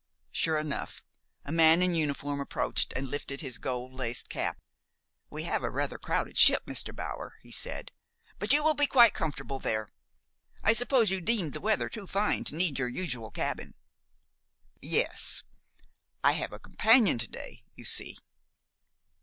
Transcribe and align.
Sure 0.31 0.57
enough, 0.57 1.03
a 1.45 1.51
man 1.51 1.83
in 1.83 1.93
uniform 1.93 2.39
approached 2.39 2.91
and 2.95 3.07
lifted 3.07 3.41
his 3.41 3.59
gold 3.59 3.93
laced 3.93 4.29
cap. 4.29 4.57
"We 5.29 5.43
have 5.43 5.61
a 5.61 5.69
rather 5.69 5.99
crowded 5.99 6.39
ship, 6.39 6.65
Mr. 6.65 6.91
Bower," 6.91 7.35
he 7.43 7.51
said; 7.51 7.91
"but 8.39 8.51
you 8.51 8.63
will 8.63 8.73
be 8.73 8.87
quite 8.87 9.13
comfortable 9.13 9.59
there. 9.59 9.89
I 10.63 10.73
suppose 10.73 11.11
you 11.11 11.21
deemed 11.21 11.53
the 11.53 11.61
weather 11.61 11.87
too 11.87 12.07
fine 12.07 12.43
to 12.45 12.55
need 12.55 12.79
your 12.79 12.87
usual 12.89 13.29
cabin?" 13.29 13.75
"Yes. 14.81 15.43
I 16.23 16.31
have 16.31 16.51
a 16.51 16.57
companion 16.57 17.19
to 17.19 17.27
day, 17.27 17.63
you 17.75 17.85
see." 17.85 18.17